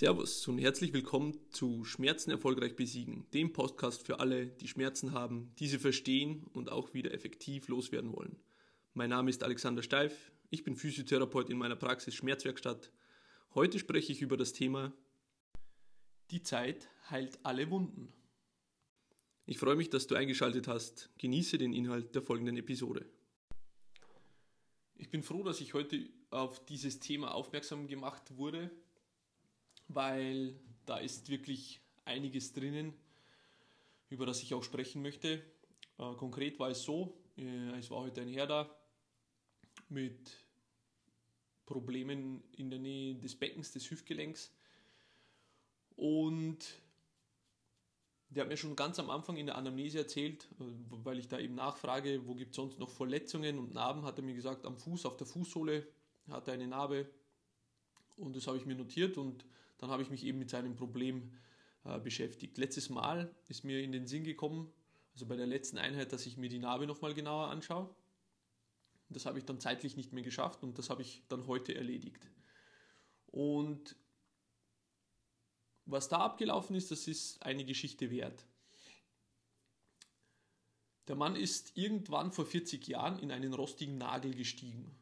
[0.00, 5.52] Servus und herzlich willkommen zu Schmerzen erfolgreich besiegen, dem Podcast für alle, die Schmerzen haben,
[5.58, 8.38] diese verstehen und auch wieder effektiv loswerden wollen.
[8.94, 12.90] Mein Name ist Alexander Steif, ich bin Physiotherapeut in meiner Praxis Schmerzwerkstatt.
[13.54, 14.94] Heute spreche ich über das Thema
[16.30, 18.10] Die Zeit heilt alle Wunden.
[19.44, 21.10] Ich freue mich, dass du eingeschaltet hast.
[21.18, 23.04] Genieße den Inhalt der folgenden Episode.
[24.96, 28.70] Ich bin froh, dass ich heute auf dieses Thema aufmerksam gemacht wurde,
[29.94, 30.54] weil
[30.86, 32.94] da ist wirklich einiges drinnen,
[34.08, 35.42] über das ich auch sprechen möchte.
[35.98, 38.70] Äh, konkret war es so, äh, es war heute ein Herr da
[39.88, 40.30] mit
[41.66, 44.52] Problemen in der Nähe des Beckens, des Hüftgelenks.
[45.96, 46.58] Und
[48.30, 50.64] der hat mir schon ganz am Anfang in der Anamnese erzählt, äh,
[51.04, 54.24] weil ich da eben nachfrage, wo gibt es sonst noch Verletzungen und Narben, hat er
[54.24, 55.86] mir gesagt, am Fuß, auf der Fußsohle
[56.28, 57.10] hat er eine Narbe.
[58.16, 59.44] Und das habe ich mir notiert und
[59.80, 61.32] dann habe ich mich eben mit seinem Problem
[61.84, 62.58] äh, beschäftigt.
[62.58, 64.70] Letztes Mal ist mir in den Sinn gekommen,
[65.14, 67.88] also bei der letzten Einheit, dass ich mir die Narbe nochmal genauer anschaue.
[69.08, 72.28] Das habe ich dann zeitlich nicht mehr geschafft und das habe ich dann heute erledigt.
[73.26, 73.96] Und
[75.86, 78.46] was da abgelaufen ist, das ist eine Geschichte wert.
[81.08, 84.99] Der Mann ist irgendwann vor 40 Jahren in einen rostigen Nagel gestiegen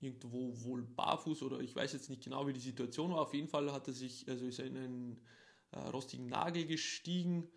[0.00, 3.20] irgendwo wohl barfuß oder ich weiß jetzt nicht genau, wie die Situation war.
[3.20, 5.20] Auf jeden Fall hat er sich, also ist er in einen
[5.72, 7.48] äh, rostigen Nagel gestiegen,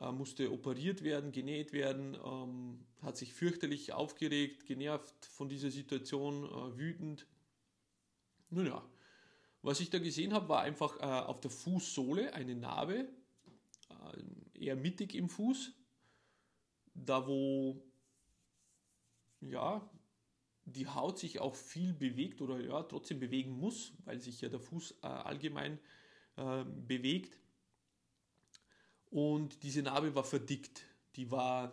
[0.00, 6.44] äh, musste operiert werden, genäht werden, ähm, hat sich fürchterlich aufgeregt, genervt von dieser Situation,
[6.44, 7.26] äh, wütend.
[8.50, 8.82] Nun ja,
[9.62, 13.08] was ich da gesehen habe, war einfach äh, auf der Fußsohle eine Narbe,
[13.90, 15.72] äh, eher mittig im Fuß,
[16.94, 17.82] da wo
[19.40, 19.88] ja,
[20.66, 24.60] die Haut sich auch viel bewegt oder ja, trotzdem bewegen muss, weil sich ja der
[24.60, 25.78] Fuß äh, allgemein
[26.36, 27.38] äh, bewegt.
[29.10, 30.82] Und diese Narbe war verdickt.
[31.14, 31.72] Die war,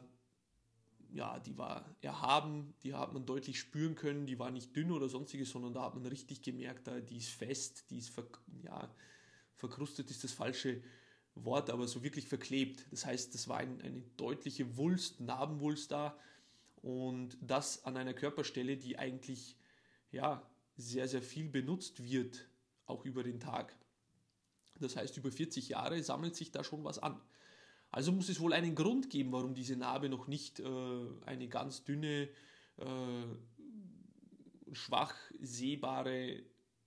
[1.12, 4.28] ja, die war erhaben, die hat man deutlich spüren können.
[4.28, 7.90] Die war nicht dünn oder sonstiges, sondern da hat man richtig gemerkt, die ist fest,
[7.90, 8.28] die ist ver,
[8.64, 8.94] ja,
[9.56, 10.84] verkrustet, ist das falsche
[11.34, 12.86] Wort, aber so wirklich verklebt.
[12.92, 16.16] Das heißt, das war ein, eine deutliche Wulst, Narbenwulst da
[16.84, 19.58] und das an einer Körperstelle, die eigentlich
[20.12, 20.46] ja,
[20.76, 22.46] sehr, sehr viel benutzt wird,
[22.86, 23.74] auch über den Tag.
[24.80, 27.20] Das heißt, über 40 Jahre sammelt sich da schon was an.
[27.90, 31.86] Also muss es wohl einen Grund geben, warum diese Narbe noch nicht äh, eine ganz
[31.86, 32.28] dünne,
[32.78, 33.26] äh,
[34.74, 36.44] schwach sehbare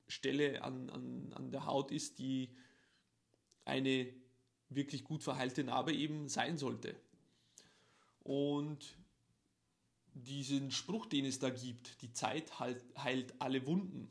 [0.08, 2.54] Stelle an, an, an der Haut ist, die
[3.64, 4.12] eine
[4.68, 6.96] wirklich gut verheilte Narbe eben sein sollte.
[8.20, 8.98] Und
[10.24, 14.08] diesen Spruch, den es da gibt, die Zeit heilt, heilt alle Wunden,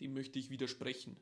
[0.00, 1.16] dem möchte ich widersprechen.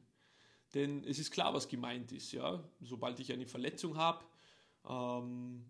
[0.75, 2.33] Denn es ist klar, was gemeint ist.
[2.33, 2.65] Ja?
[2.81, 4.25] Sobald ich eine Verletzung habe,
[4.89, 5.67] ähm,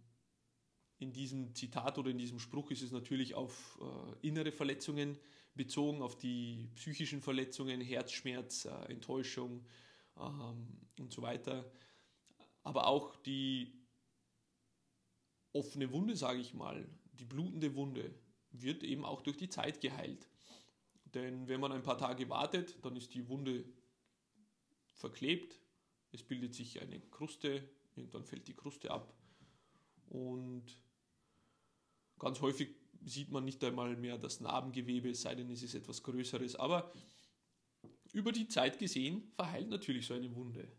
[0.98, 5.18] in diesem Zitat oder in diesem Spruch ist es natürlich auf äh, innere Verletzungen
[5.54, 9.66] bezogen, auf die psychischen Verletzungen, Herzschmerz, äh, Enttäuschung
[10.16, 10.68] ähm,
[11.00, 11.68] und so weiter.
[12.62, 13.72] Aber auch die
[15.52, 18.14] offene Wunde, sage ich mal, die blutende Wunde
[18.50, 20.28] wird eben auch durch die Zeit geheilt.
[21.14, 23.64] Denn wenn man ein paar Tage wartet, dann ist die Wunde
[24.94, 25.60] verklebt,
[26.12, 29.12] es bildet sich eine Kruste, irgendwann fällt die Kruste ab
[30.08, 30.64] und
[32.18, 32.68] ganz häufig
[33.04, 36.56] sieht man nicht einmal mehr das Narbengewebe, es sei denn, es ist etwas Größeres.
[36.56, 36.92] Aber
[38.12, 40.70] über die Zeit gesehen verheilt natürlich so eine Wunde.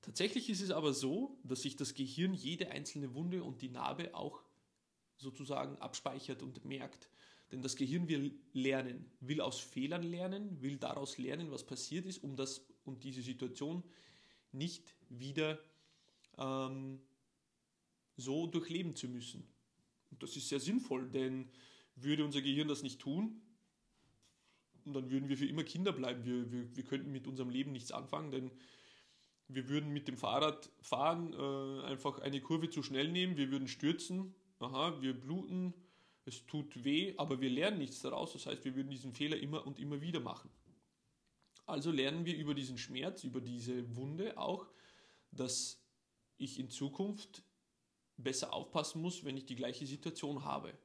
[0.00, 4.14] Tatsächlich ist es aber so, dass sich das Gehirn jede einzelne Wunde und die Narbe
[4.14, 4.42] auch
[5.20, 7.08] sozusagen abspeichert und merkt.
[7.52, 12.22] Denn das Gehirn will lernen, will aus Fehlern lernen, will daraus lernen, was passiert ist,
[12.22, 13.82] um das und diese Situation
[14.52, 15.58] nicht wieder
[16.38, 17.00] ähm,
[18.16, 19.46] so durchleben zu müssen.
[20.10, 21.48] Und das ist sehr sinnvoll, denn
[21.96, 23.40] würde unser Gehirn das nicht tun,
[24.84, 26.24] dann würden wir für immer Kinder bleiben.
[26.24, 28.50] Wir, wir, wir könnten mit unserem Leben nichts anfangen, denn
[29.48, 33.68] wir würden mit dem Fahrrad fahren, äh, einfach eine Kurve zu schnell nehmen, wir würden
[33.68, 35.74] stürzen, aha, wir bluten,
[36.24, 38.32] es tut weh, aber wir lernen nichts daraus.
[38.32, 40.50] Das heißt, wir würden diesen Fehler immer und immer wieder machen.
[41.66, 44.66] Also lernen wir über diesen Schmerz, über diese Wunde auch,
[45.30, 45.82] dass
[46.36, 47.42] ich in Zukunft
[48.16, 50.76] besser aufpassen muss, wenn ich die gleiche Situation habe.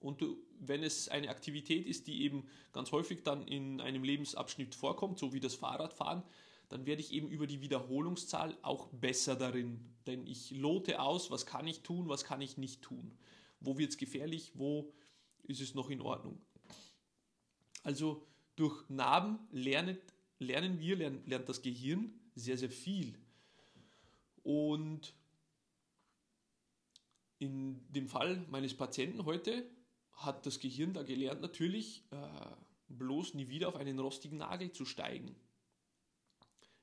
[0.00, 0.24] Und
[0.58, 5.32] wenn es eine Aktivität ist, die eben ganz häufig dann in einem Lebensabschnitt vorkommt, so
[5.32, 6.22] wie das Fahrradfahren,
[6.72, 9.78] dann werde ich eben über die Wiederholungszahl auch besser darin.
[10.06, 13.12] Denn ich lote aus, was kann ich tun, was kann ich nicht tun.
[13.60, 14.90] Wo wird es gefährlich, wo
[15.42, 16.40] ist es noch in Ordnung.
[17.82, 18.26] Also
[18.56, 20.00] durch Narben lernet,
[20.38, 23.18] lernen wir, lernt, lernt das Gehirn sehr, sehr viel.
[24.42, 25.14] Und
[27.38, 29.68] in dem Fall meines Patienten heute
[30.12, 32.16] hat das Gehirn da gelernt, natürlich äh,
[32.88, 35.36] bloß nie wieder auf einen rostigen Nagel zu steigen.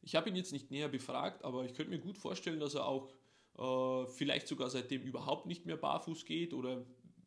[0.01, 2.85] Ich habe ihn jetzt nicht näher befragt, aber ich könnte mir gut vorstellen, dass er
[2.85, 3.13] auch
[3.57, 6.85] äh, vielleicht sogar seitdem überhaupt nicht mehr barfuß geht oder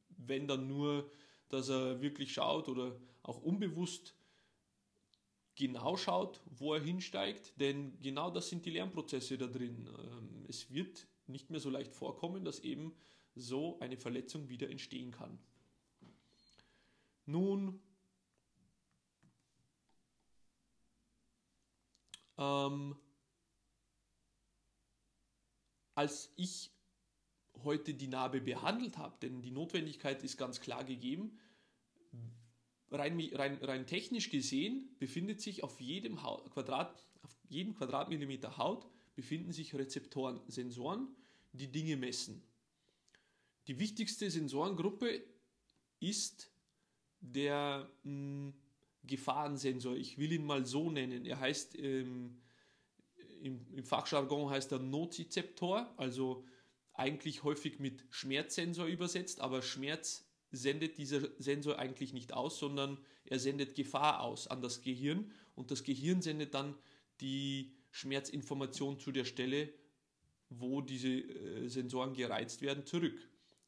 [0.08, 1.10] wenn dann nur,
[1.48, 4.14] dass er wirklich schaut oder auch unbewusst
[5.54, 9.88] genau schaut, wo er hinsteigt, denn genau das sind die Lernprozesse da drin.
[9.98, 12.94] Ähm, es wird nicht mehr so leicht vorkommen, dass eben
[13.34, 15.38] so eine Verletzung wieder entstehen kann.
[17.26, 17.80] Nun,
[22.38, 22.96] ähm,
[25.94, 26.70] als ich
[27.64, 31.38] heute die Narbe behandelt habe, denn die Notwendigkeit ist ganz klar gegeben,
[32.90, 38.86] rein, rein, rein technisch gesehen befindet sich auf jedem, Haut, Quadrat, auf jedem Quadratmillimeter Haut
[39.14, 41.08] befinden sich Rezeptoren, Sensoren,
[41.52, 42.42] die Dinge messen.
[43.66, 45.22] Die wichtigste Sensorengruppe
[46.00, 46.50] ist
[47.20, 48.54] der mh, hm,
[49.04, 49.96] Gefahrensensor.
[49.96, 51.24] Ich will ihn mal so nennen.
[51.24, 52.40] Er heißt ähm,
[53.42, 56.44] im, im, Fachjargon heißt er Nozizeptor, also
[56.94, 63.38] eigentlich häufig mit Schmerzsensor übersetzt, aber Schmerz sendet dieser Sensor eigentlich nicht aus, sondern er
[63.38, 66.76] sendet Gefahr aus an das Gehirn und das Gehirn sendet dann
[67.20, 69.72] die Schmerzinformation zu der Stelle,
[70.48, 73.18] wo diese äh, Sensoren gereizt werden, zurück.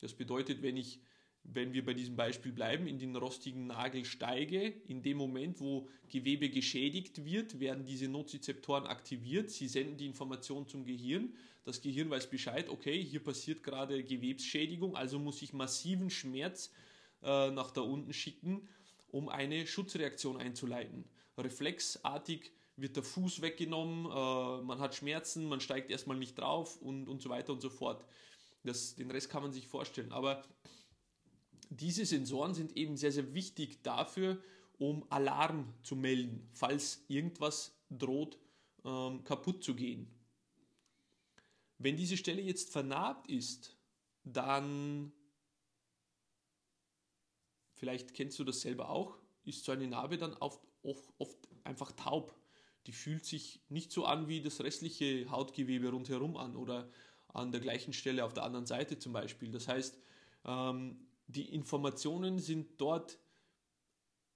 [0.00, 1.00] Das bedeutet, wenn ich,
[1.44, 5.88] wenn wir bei diesem Beispiel bleiben, in den rostigen Nagel steige, in dem Moment, wo
[6.08, 9.50] Gewebe geschädigt wird, werden diese Nozizeptoren aktiviert.
[9.50, 11.34] Sie senden die Information zum Gehirn.
[11.64, 16.72] Das Gehirn weiß Bescheid, okay, hier passiert gerade Gewebsschädigung, also muss ich massiven Schmerz
[17.22, 18.68] äh, nach da unten schicken,
[19.10, 21.04] um eine Schutzreaktion einzuleiten.
[21.38, 27.08] Reflexartig wird der Fuß weggenommen, äh, man hat Schmerzen, man steigt erstmal nicht drauf und,
[27.08, 28.04] und so weiter und so fort.
[28.62, 30.12] Das, den Rest kann man sich vorstellen.
[30.12, 30.42] Aber
[31.70, 34.38] diese Sensoren sind eben sehr, sehr wichtig dafür,
[34.78, 38.38] um Alarm zu melden, falls irgendwas droht
[38.84, 40.08] ähm, kaputt zu gehen.
[41.78, 43.76] Wenn diese Stelle jetzt vernarbt ist,
[44.24, 45.12] dann,
[47.74, 51.92] vielleicht kennst du das selber auch, ist so eine Narbe dann oft, oft, oft einfach
[51.92, 52.34] taub.
[52.86, 56.88] Die fühlt sich nicht so an wie das restliche Hautgewebe rundherum an oder
[57.28, 59.50] an der gleichen Stelle auf der anderen Seite zum Beispiel.
[59.50, 59.98] Das heißt,
[60.44, 63.18] ähm, die Informationen sind dort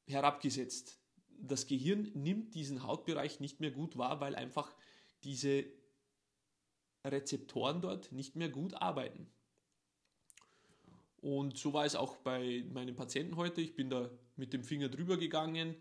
[0.06, 1.00] herabgesetzt.
[1.40, 4.74] Das Gehirn nimmt diesen Hautbereich nicht mehr gut wahr, weil einfach
[5.22, 5.64] diese
[7.04, 9.30] Rezeptoren dort nicht mehr gut arbeiten.
[11.20, 13.60] Und so war es auch bei meinem Patienten heute.
[13.60, 15.76] Ich bin da mit dem Finger drüber gegangen,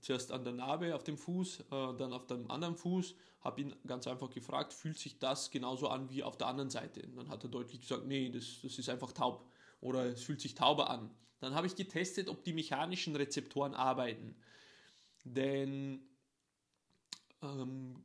[0.00, 3.74] zuerst an der Narbe auf dem Fuß, äh, dann auf dem anderen Fuß, habe ihn
[3.86, 7.02] ganz einfach gefragt, fühlt sich das genauso an wie auf der anderen Seite?
[7.02, 9.50] Und dann hat er deutlich gesagt, nee, das, das ist einfach taub
[9.82, 11.10] oder es fühlt sich tauber an.
[11.40, 14.36] Dann habe ich getestet, ob die mechanischen Rezeptoren arbeiten.
[15.24, 16.00] Denn
[17.42, 18.02] ähm,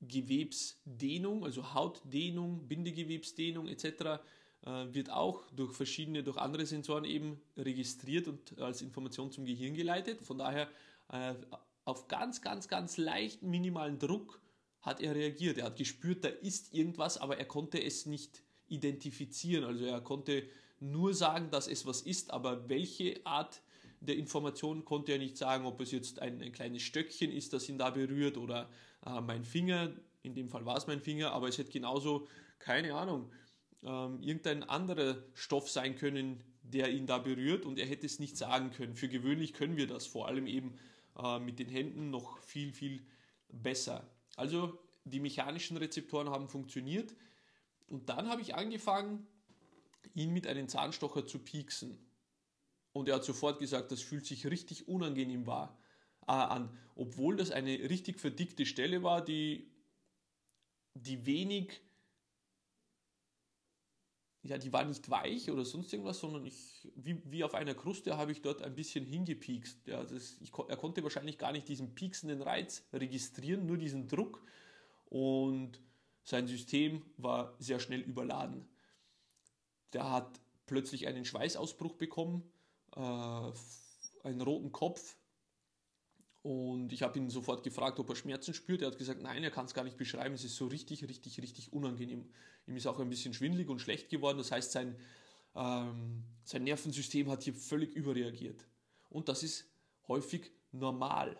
[0.00, 4.20] Gewebsdehnung, also Hautdehnung, Bindegewebsdehnung etc.
[4.62, 9.74] Äh, wird auch durch verschiedene, durch andere Sensoren eben registriert und als Information zum Gehirn
[9.74, 10.20] geleitet.
[10.22, 10.68] Von daher
[11.12, 11.34] äh,
[11.84, 14.40] auf ganz, ganz, ganz leichten minimalen Druck
[14.80, 15.58] hat er reagiert.
[15.58, 19.64] Er hat gespürt, da ist irgendwas, aber er konnte es nicht identifizieren.
[19.64, 20.48] Also er konnte
[20.80, 23.62] nur sagen, dass es was ist, aber welche Art
[24.00, 27.68] der Information konnte er nicht sagen, ob es jetzt ein, ein kleines Stöckchen ist, das
[27.68, 28.68] ihn da berührt oder
[29.04, 29.92] äh, mein Finger.
[30.22, 32.26] In dem Fall war es mein Finger, aber es hätte genauso,
[32.58, 33.30] keine Ahnung,
[33.82, 38.36] ähm, irgendein anderer Stoff sein können, der ihn da berührt und er hätte es nicht
[38.36, 38.96] sagen können.
[38.96, 40.78] Für gewöhnlich können wir das, vor allem eben
[41.18, 43.02] äh, mit den Händen noch viel, viel
[43.48, 44.08] besser.
[44.36, 47.14] Also die mechanischen Rezeptoren haben funktioniert
[47.86, 49.26] und dann habe ich angefangen,
[50.14, 51.98] ihn mit einem Zahnstocher zu pieksen.
[52.92, 55.78] Und er hat sofort gesagt, das fühlt sich richtig unangenehm war,
[56.26, 59.70] äh, an, obwohl das eine richtig verdickte Stelle war, die,
[60.94, 61.80] die wenig
[64.48, 68.16] ja, die war nicht weich oder sonst irgendwas, sondern ich, wie, wie auf einer Kruste
[68.16, 69.86] habe ich dort ein bisschen hingepiekst.
[69.86, 74.42] Ja, das, ich, er konnte wahrscheinlich gar nicht diesen pieksenden Reiz registrieren, nur diesen Druck.
[75.06, 75.80] Und
[76.22, 78.66] sein System war sehr schnell überladen.
[79.92, 82.42] Der hat plötzlich einen Schweißausbruch bekommen,
[82.94, 83.00] äh,
[84.24, 85.16] einen roten Kopf,
[86.42, 88.80] und ich habe ihn sofort gefragt, ob er Schmerzen spürt.
[88.80, 90.32] Er hat gesagt, nein, er kann es gar nicht beschreiben.
[90.32, 92.24] Es ist so richtig, richtig, richtig unangenehm.
[92.68, 94.38] Ihm ist auch ein bisschen schwindlig und schlecht geworden.
[94.38, 94.94] Das heißt, sein,
[95.56, 98.64] ähm, sein Nervensystem hat hier völlig überreagiert.
[99.10, 99.68] Und das ist
[100.06, 101.36] häufig normal.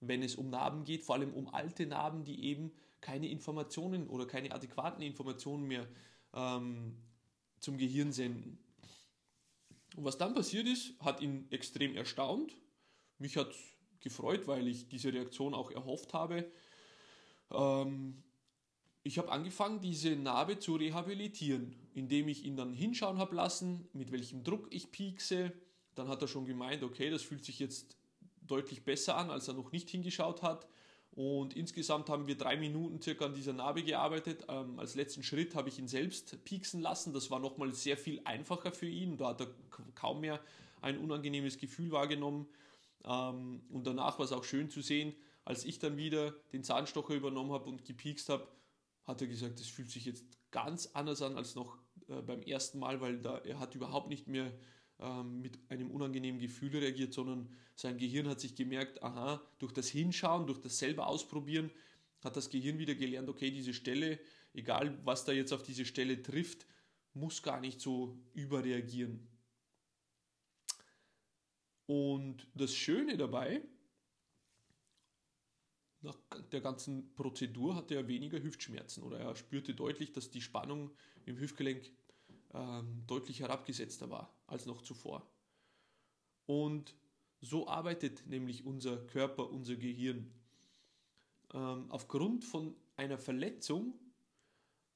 [0.00, 4.26] wenn es um Narben geht, vor allem um alte Narben, die eben keine Informationen oder
[4.26, 5.86] keine adäquaten Informationen mehr
[6.34, 6.96] ähm,
[7.64, 8.58] zum Gehirn senden.
[9.96, 12.54] Und was dann passiert ist, hat ihn extrem erstaunt.
[13.18, 13.54] Mich hat
[14.00, 16.50] gefreut, weil ich diese Reaktion auch erhofft habe.
[17.50, 18.22] Ähm,
[19.02, 24.12] ich habe angefangen, diese Narbe zu rehabilitieren, indem ich ihn dann hinschauen habe lassen, mit
[24.12, 25.52] welchem Druck ich piekse.
[25.94, 27.96] Dann hat er schon gemeint, okay, das fühlt sich jetzt
[28.42, 30.66] deutlich besser an, als er noch nicht hingeschaut hat.
[31.14, 34.46] Und insgesamt haben wir drei Minuten circa an dieser Narbe gearbeitet.
[34.48, 37.12] Ähm, als letzten Schritt habe ich ihn selbst pieksen lassen.
[37.12, 39.16] Das war nochmal sehr viel einfacher für ihn.
[39.16, 39.46] Da hat er
[39.94, 40.40] kaum mehr
[40.80, 42.48] ein unangenehmes Gefühl wahrgenommen.
[43.04, 47.14] Ähm, und danach war es auch schön zu sehen, als ich dann wieder den Zahnstocher
[47.14, 48.48] übernommen habe und gepiekst habe,
[49.04, 51.78] hat er gesagt, das fühlt sich jetzt ganz anders an als noch
[52.08, 54.52] äh, beim ersten Mal, weil da, er hat überhaupt nicht mehr
[55.00, 59.88] ähm, mit einem unangenehmen Gefühl reagiert, sondern sein Gehirn hat sich gemerkt, aha, durch das
[59.88, 61.70] Hinschauen, durch das selber ausprobieren,
[62.22, 64.18] hat das Gehirn wieder gelernt, okay, diese Stelle,
[64.54, 66.66] egal was da jetzt auf diese Stelle trifft,
[67.12, 69.26] muss gar nicht so überreagieren.
[71.86, 73.62] Und das Schöne dabei,
[76.00, 76.16] nach
[76.52, 80.90] der ganzen Prozedur hatte er weniger Hüftschmerzen oder er spürte deutlich, dass die Spannung
[81.24, 81.90] im Hüftgelenk
[82.54, 85.26] ähm, deutlich herabgesetzter war als noch zuvor.
[86.46, 86.94] Und
[87.40, 90.30] so arbeitet nämlich unser Körper, unser Gehirn.
[91.52, 93.98] Ähm, aufgrund von einer Verletzung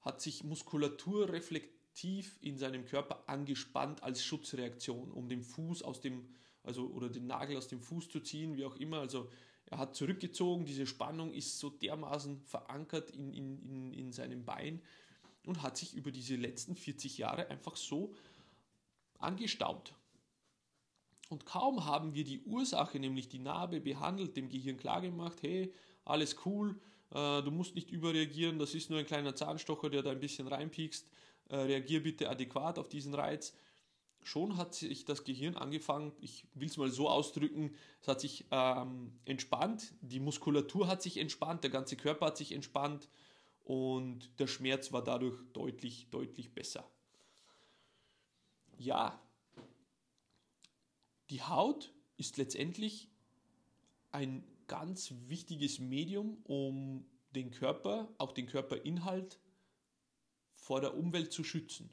[0.00, 6.28] hat sich Muskulatur reflektiv in seinem Körper angespannt als Schutzreaktion, um den Fuß aus dem,
[6.62, 9.00] also oder den Nagel aus dem Fuß zu ziehen, wie auch immer.
[9.00, 9.30] Also
[9.66, 14.80] er hat zurückgezogen, diese Spannung ist so dermaßen verankert in, in, in, in seinem Bein,
[15.48, 18.14] und hat sich über diese letzten 40 Jahre einfach so
[19.18, 19.94] angestaut.
[21.30, 25.72] Und kaum haben wir die Ursache, nämlich die Narbe, behandelt, dem Gehirn klargemacht, hey,
[26.04, 26.78] alles cool,
[27.12, 30.48] äh, du musst nicht überreagieren, das ist nur ein kleiner Zahnstocher, der da ein bisschen
[30.48, 31.10] reinpiekst,
[31.48, 33.54] äh, reagier bitte adäquat auf diesen Reiz.
[34.22, 38.44] Schon hat sich das Gehirn angefangen, ich will es mal so ausdrücken, es hat sich
[38.50, 43.08] ähm, entspannt, die Muskulatur hat sich entspannt, der ganze Körper hat sich entspannt,
[43.68, 46.90] und der Schmerz war dadurch deutlich, deutlich besser.
[48.78, 49.20] Ja,
[51.28, 53.10] die Haut ist letztendlich
[54.10, 59.38] ein ganz wichtiges Medium, um den Körper, auch den Körperinhalt
[60.54, 61.90] vor der Umwelt zu schützen.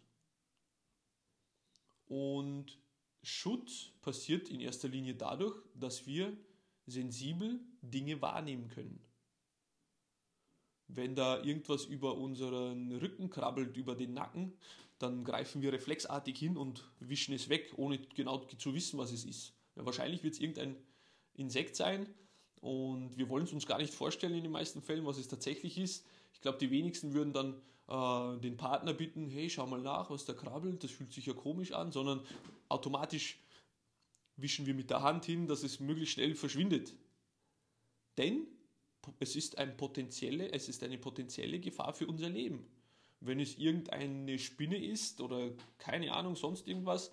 [2.05, 2.79] Und
[3.21, 6.37] Schutz passiert in erster Linie dadurch, dass wir
[6.85, 9.05] sensibel Dinge wahrnehmen können
[10.87, 14.53] wenn da irgendwas über unseren Rücken krabbelt, über den Nacken,
[14.99, 19.25] dann greifen wir reflexartig hin und wischen es weg, ohne genau zu wissen, was es
[19.25, 19.53] ist.
[19.75, 20.77] Ja, wahrscheinlich wird es irgendein
[21.33, 22.07] Insekt sein
[22.61, 25.77] und wir wollen es uns gar nicht vorstellen in den meisten Fällen, was es tatsächlich
[25.77, 26.05] ist.
[26.33, 27.55] Ich glaube, die wenigsten würden dann
[27.87, 31.33] äh, den Partner bitten, hey, schau mal nach, was da krabbelt, das fühlt sich ja
[31.33, 32.21] komisch an, sondern
[32.69, 33.39] automatisch
[34.37, 36.93] wischen wir mit der Hand hin, dass es möglichst schnell verschwindet.
[38.17, 38.47] Denn
[39.19, 42.65] es ist, ein potenzielle, es ist eine potenzielle Gefahr für unser Leben.
[43.19, 47.09] Wenn es irgendeine Spinne ist oder keine Ahnung, sonst irgendwas,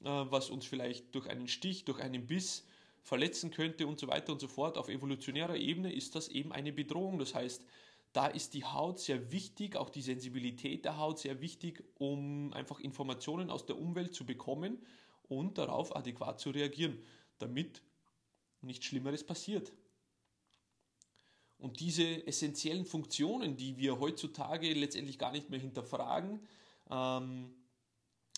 [0.00, 2.66] äh, was uns vielleicht durch einen Stich, durch einen Biss
[3.02, 6.72] verletzen könnte und so weiter und so fort, auf evolutionärer Ebene ist das eben eine
[6.72, 7.18] Bedrohung.
[7.18, 7.64] Das heißt,
[8.12, 12.80] da ist die Haut sehr wichtig, auch die Sensibilität der Haut sehr wichtig, um einfach
[12.80, 14.78] Informationen aus der Umwelt zu bekommen
[15.28, 16.98] und darauf adäquat zu reagieren,
[17.38, 17.82] damit
[18.62, 19.72] nichts Schlimmeres passiert.
[21.60, 26.40] Und diese essentiellen Funktionen, die wir heutzutage letztendlich gar nicht mehr hinterfragen,
[26.90, 27.50] ähm,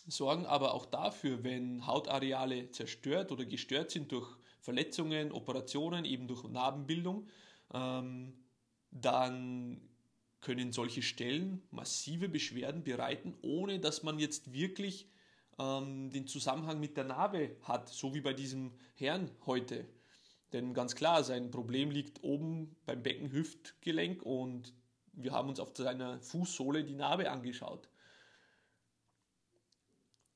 [0.07, 4.29] sorgen aber auch dafür, wenn Hautareale zerstört oder gestört sind durch
[4.61, 7.29] Verletzungen, Operationen, eben durch Narbenbildung,
[7.73, 8.33] ähm,
[8.91, 9.81] dann
[10.41, 15.09] können solche Stellen massive Beschwerden bereiten, ohne dass man jetzt wirklich
[15.59, 19.87] ähm, den Zusammenhang mit der Narbe hat, so wie bei diesem Herrn heute.
[20.53, 24.75] Denn ganz klar, sein Problem liegt oben beim Beckenhüftgelenk und
[25.13, 27.89] wir haben uns auf seiner Fußsohle die Narbe angeschaut.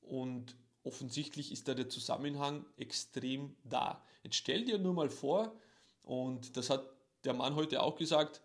[0.01, 4.03] Und offensichtlich ist da der Zusammenhang extrem da.
[4.23, 5.55] Jetzt stell dir nur mal vor,
[6.03, 6.89] und das hat
[7.25, 8.41] der Mann heute auch gesagt,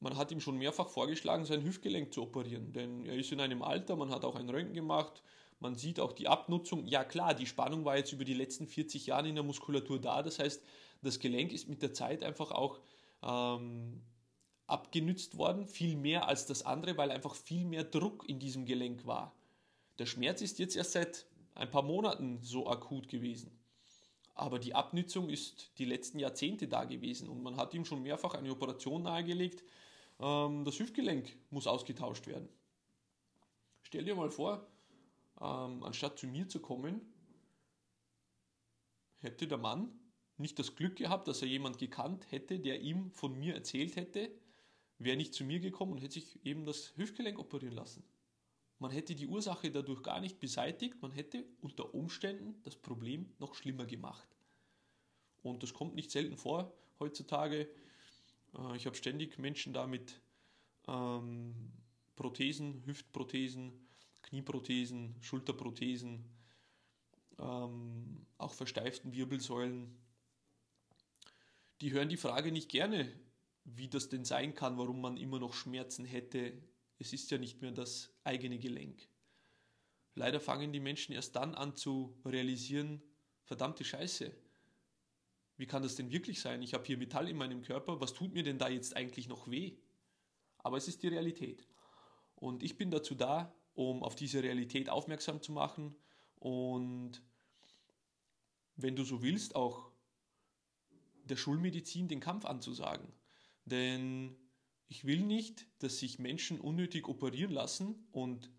[0.00, 3.62] man hat ihm schon mehrfach vorgeschlagen, sein Hüftgelenk zu operieren, denn er ist in einem
[3.62, 5.22] Alter, man hat auch ein Röntgen gemacht,
[5.62, 6.86] man sieht auch die Abnutzung.
[6.86, 10.22] Ja klar, die Spannung war jetzt über die letzten 40 Jahre in der Muskulatur da.
[10.22, 10.62] Das heißt,
[11.02, 12.80] das Gelenk ist mit der Zeit einfach auch
[13.22, 14.02] ähm,
[14.66, 19.06] abgenützt worden, viel mehr als das andere, weil einfach viel mehr Druck in diesem Gelenk
[19.06, 19.34] war.
[19.98, 23.56] Der Schmerz ist jetzt erst seit ein paar Monaten so akut gewesen.
[24.34, 28.34] Aber die Abnützung ist die letzten Jahrzehnte da gewesen und man hat ihm schon mehrfach
[28.34, 29.62] eine Operation nahegelegt.
[30.18, 32.48] Ähm, das Hüftgelenk muss ausgetauscht werden.
[33.82, 34.66] Stell dir mal vor,
[35.42, 37.00] ähm, anstatt zu mir zu kommen,
[39.18, 39.98] hätte der Mann
[40.36, 44.30] nicht das Glück gehabt, dass er jemand gekannt hätte, der ihm von mir erzählt hätte,
[44.98, 48.04] wäre nicht zu mir gekommen und hätte sich eben das Hüftgelenk operieren lassen.
[48.78, 53.54] Man hätte die Ursache dadurch gar nicht beseitigt, man hätte unter Umständen das Problem noch
[53.54, 54.28] schlimmer gemacht.
[55.42, 57.68] Und das kommt nicht selten vor heutzutage.
[58.56, 60.20] Äh, ich habe ständig Menschen da mit
[60.88, 61.72] ähm,
[62.16, 63.72] Prothesen, Hüftprothesen,
[64.32, 66.24] Knieprothesen, Schulterprothesen,
[67.38, 69.94] ähm, auch versteiften Wirbelsäulen.
[71.82, 73.12] Die hören die Frage nicht gerne,
[73.64, 76.54] wie das denn sein kann, warum man immer noch Schmerzen hätte.
[76.98, 79.06] Es ist ja nicht mehr das eigene Gelenk.
[80.14, 83.02] Leider fangen die Menschen erst dann an zu realisieren,
[83.44, 84.34] verdammte Scheiße,
[85.58, 86.62] wie kann das denn wirklich sein?
[86.62, 89.50] Ich habe hier Metall in meinem Körper, was tut mir denn da jetzt eigentlich noch
[89.50, 89.76] weh?
[90.56, 91.68] Aber es ist die Realität.
[92.34, 95.96] Und ich bin dazu da, um auf diese Realität aufmerksam zu machen
[96.36, 97.22] und
[98.76, 99.90] wenn du so willst, auch
[101.24, 103.12] der Schulmedizin den Kampf anzusagen.
[103.64, 104.36] Denn
[104.88, 108.50] ich will nicht, dass sich Menschen unnötig operieren lassen und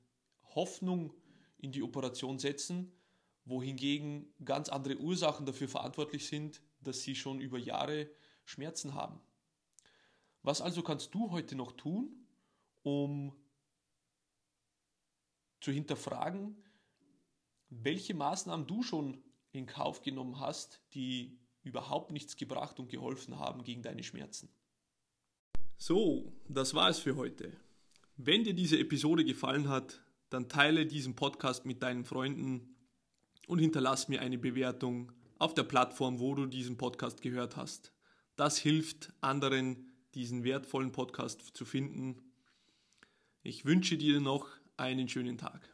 [0.56, 1.14] Hoffnung
[1.58, 2.92] in die Operation setzen,
[3.46, 8.10] wohingegen ganz andere Ursachen dafür verantwortlich sind, dass sie schon über Jahre
[8.46, 9.20] Schmerzen haben.
[10.42, 12.26] Was also kannst du heute noch tun,
[12.84, 13.34] um
[15.64, 16.58] zu hinterfragen,
[17.70, 23.64] welche Maßnahmen du schon in Kauf genommen hast, die überhaupt nichts gebracht und geholfen haben
[23.64, 24.50] gegen deine Schmerzen.
[25.78, 27.56] So, das war es für heute.
[28.18, 32.76] Wenn dir diese Episode gefallen hat, dann teile diesen Podcast mit deinen Freunden
[33.48, 37.94] und hinterlass mir eine Bewertung auf der Plattform, wo du diesen Podcast gehört hast.
[38.36, 42.22] Das hilft anderen, diesen wertvollen Podcast zu finden.
[43.44, 45.73] Ich wünsche dir noch einen schönen Tag.